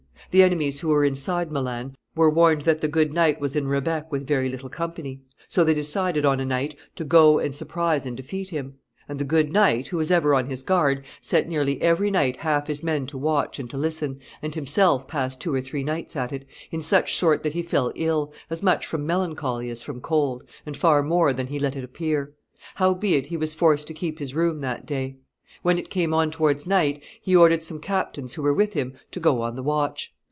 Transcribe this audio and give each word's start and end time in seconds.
The 0.29 0.43
enemies 0.43 0.79
who 0.79 0.87
were 0.87 1.03
inside 1.03 1.51
Milan 1.51 1.93
were 2.15 2.29
warned 2.29 2.61
that 2.61 2.79
the 2.79 2.87
good 2.87 3.11
knight 3.11 3.41
was 3.41 3.53
in 3.53 3.67
Rebec 3.67 4.13
with 4.13 4.25
very 4.25 4.47
little 4.47 4.69
company; 4.69 5.19
so 5.49 5.65
they 5.65 5.73
decided 5.73 6.23
on 6.23 6.39
a 6.39 6.45
night 6.45 6.73
to 6.95 7.03
go 7.03 7.37
and 7.39 7.53
surprise 7.53 8.05
and 8.05 8.15
defeat 8.15 8.49
him. 8.49 8.75
And 9.09 9.19
the 9.19 9.25
good 9.25 9.51
knight, 9.51 9.87
who 9.87 9.97
was 9.97 10.09
ever 10.09 10.33
on 10.33 10.45
his 10.45 10.63
guard, 10.63 11.03
set 11.19 11.49
nearly 11.49 11.81
every 11.81 12.09
night 12.09 12.37
half 12.37 12.67
his 12.67 12.81
men 12.81 13.07
to 13.07 13.17
watch 13.17 13.59
and 13.59 13.69
to 13.71 13.77
listen, 13.77 14.21
and 14.41 14.55
himself 14.55 15.05
passed 15.05 15.41
two 15.41 15.53
or 15.53 15.59
three 15.59 15.83
nights 15.83 16.15
at 16.15 16.31
it, 16.31 16.45
in 16.71 16.81
such 16.81 17.17
sort 17.17 17.43
that 17.43 17.51
he 17.53 17.61
fell 17.61 17.91
ill, 17.95 18.31
as 18.49 18.63
much 18.63 18.85
from 18.85 19.05
melancholy 19.05 19.69
as 19.69 19.83
from 19.83 19.99
cold, 19.99 20.45
and 20.65 20.77
far 20.77 21.03
more 21.03 21.33
than 21.33 21.47
he 21.47 21.59
let 21.59 21.75
it 21.75 21.83
appear; 21.83 22.33
howbeit 22.75 23.27
he 23.27 23.35
was 23.35 23.53
forced 23.53 23.85
to 23.87 23.93
keep 23.93 24.17
his 24.19 24.33
room 24.33 24.61
that 24.61 24.85
day. 24.85 25.17
When 25.61 25.77
it 25.77 25.89
came 25.89 26.13
on 26.13 26.31
towards 26.31 26.65
night, 26.65 27.03
he 27.21 27.35
ordered 27.35 27.61
some 27.63 27.81
captains 27.81 28.35
who 28.35 28.41
were 28.43 28.53
with 28.53 28.71
him 28.73 28.93
to 29.11 29.19
go 29.19 29.41
on 29.41 29.55
the 29.55 29.61
watch. 29.63 30.15